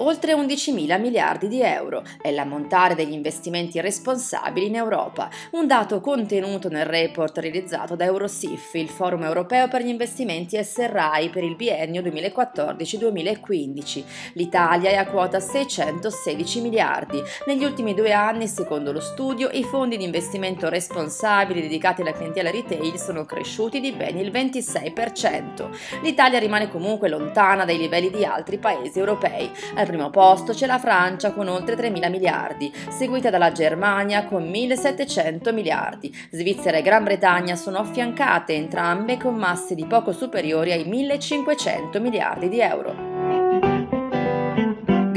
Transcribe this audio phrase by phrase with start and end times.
[0.00, 6.00] Oltre 11 mila miliardi di euro è l'ammontare degli investimenti responsabili in Europa, un dato
[6.00, 11.56] contenuto nel report realizzato da Eurosif, il Forum europeo per gli investimenti SRI per il
[11.56, 14.04] biennio 2014-2015.
[14.34, 17.20] L'Italia è a quota 616 miliardi.
[17.46, 22.52] Negli ultimi due anni, secondo lo studio, i fondi di investimento responsabili dedicati alla clientela
[22.52, 26.02] retail sono cresciuti di ben il 26%.
[26.02, 29.50] L'Italia rimane comunque lontana dai livelli di altri paesi europei
[29.88, 36.14] primo posto c'è la Francia con oltre 3.000 miliardi, seguita dalla Germania con 1.700 miliardi.
[36.30, 42.48] Svizzera e Gran Bretagna sono affiancate entrambe con masse di poco superiori ai 1.500 miliardi
[42.50, 43.07] di euro.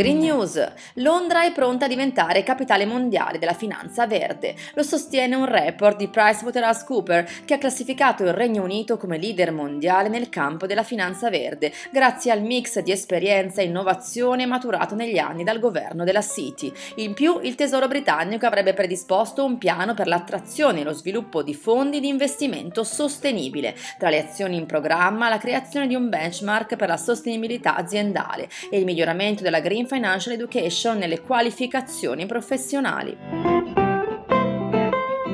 [0.01, 0.59] Green News.
[0.95, 4.55] Londra è pronta a diventare capitale mondiale della finanza verde.
[4.73, 10.09] Lo sostiene un report di PricewaterhouseCoopers che ha classificato il Regno Unito come leader mondiale
[10.09, 15.43] nel campo della finanza verde, grazie al mix di esperienza e innovazione maturato negli anni
[15.43, 16.73] dal governo della City.
[16.95, 21.53] In più, il Tesoro britannico avrebbe predisposto un piano per l'attrazione e lo sviluppo di
[21.53, 23.75] fondi di investimento sostenibile.
[23.99, 28.79] Tra le azioni in programma, la creazione di un benchmark per la sostenibilità aziendale e
[28.79, 33.60] il miglioramento della green Financial Education nelle qualificazioni professionali.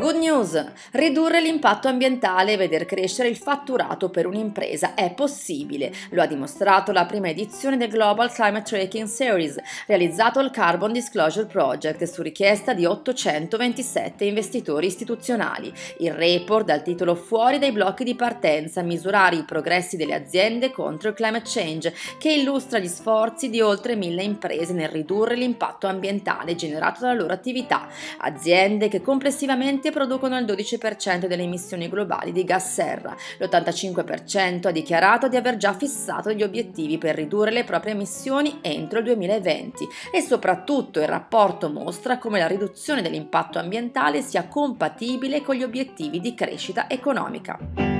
[0.07, 0.65] Good news!
[0.91, 5.91] Ridurre l'impatto ambientale e veder crescere il fatturato per un'impresa è possibile.
[6.11, 11.45] Lo ha dimostrato la prima edizione del Global Climate Tracking Series, realizzato al Carbon Disclosure
[11.45, 15.73] Project su richiesta di 827 investitori istituzionali.
[15.97, 21.09] Il report dal titolo Fuori dai blocchi di partenza, misurare i progressi delle aziende contro
[21.09, 26.55] il climate change, che illustra gli sforzi di oltre mille imprese nel ridurre l'impatto ambientale
[26.55, 27.89] generato dalla loro attività.
[28.19, 33.15] Aziende che complessivamente producono il 12% delle emissioni globali di gas serra.
[33.39, 38.99] L'85% ha dichiarato di aver già fissato gli obiettivi per ridurre le proprie emissioni entro
[38.99, 45.55] il 2020 e soprattutto il rapporto mostra come la riduzione dell'impatto ambientale sia compatibile con
[45.55, 47.96] gli obiettivi di crescita economica.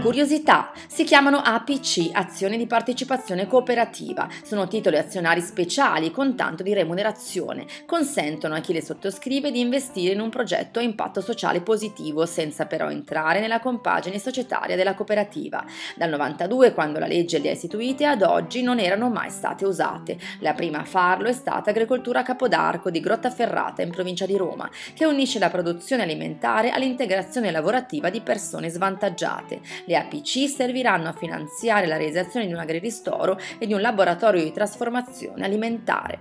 [0.00, 6.72] Curiosità, si chiamano APC, azioni di partecipazione cooperativa, sono titoli azionari speciali con tanto di
[6.72, 12.26] remunerazione, consentono a chi le sottoscrive di investire in un progetto a impatto sociale positivo
[12.26, 15.64] senza però entrare nella compagine societaria della cooperativa.
[15.96, 20.16] Dal 92, quando la legge le ha istituite, ad oggi non erano mai state usate.
[20.40, 25.04] La prima a farlo è stata Agricoltura Capodarco di Grottaferrata in provincia di Roma, che
[25.04, 29.60] unisce la produzione alimentare all'integrazione lavorativa di persone svantaggiate.
[29.88, 34.52] Le APC serviranno a finanziare la realizzazione di un agriristoro e di un laboratorio di
[34.52, 36.18] trasformazione alimentare.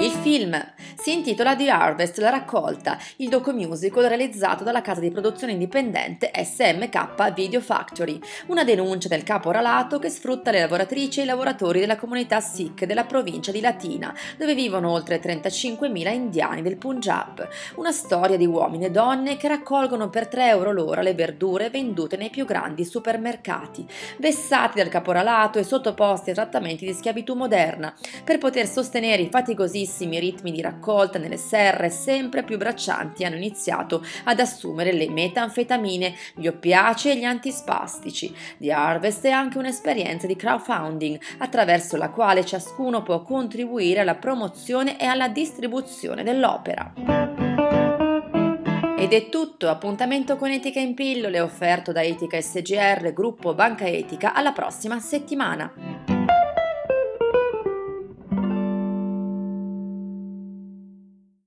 [0.00, 0.60] Il film
[1.00, 7.32] si intitola The Harvest, la raccolta, il docu-musical realizzato dalla casa di produzione indipendente SMK
[7.34, 12.40] Video Factory, una denuncia del caporalato che sfrutta le lavoratrici e i lavoratori della comunità
[12.40, 17.48] Sikh della provincia di Latina, dove vivono oltre 35.000 indiani del Punjab.
[17.76, 22.16] Una storia di uomini e donne che raccolgono per 3 euro l'ora le verdure vendute
[22.16, 23.86] nei più grandi supermercati,
[24.18, 27.94] vessati dal caporalato e sottoposti a trattamenti di schiavitù moderna,
[28.24, 34.02] per poter sostenere i faticosissimi ritmi di raccolta nelle serre sempre più braccianti hanno iniziato
[34.24, 38.34] ad assumere le metanfetamine, gli oppiaci e gli antispastici.
[38.56, 44.98] The Harvest è anche un'esperienza di crowdfunding attraverso la quale ciascuno può contribuire alla promozione
[44.98, 46.92] e alla distribuzione dell'opera.
[48.96, 54.32] Ed è tutto, appuntamento con Etica in pillole offerto da Etica SGR, gruppo Banca Etica,
[54.32, 55.97] alla prossima settimana.